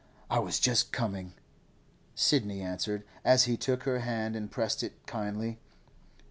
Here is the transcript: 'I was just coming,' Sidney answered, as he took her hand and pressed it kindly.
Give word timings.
'I 0.31 0.39
was 0.39 0.59
just 0.59 0.91
coming,' 0.91 1.33
Sidney 2.15 2.59
answered, 2.63 3.03
as 3.23 3.43
he 3.43 3.55
took 3.55 3.83
her 3.83 3.99
hand 3.99 4.35
and 4.35 4.49
pressed 4.49 4.81
it 4.81 4.93
kindly. 5.05 5.59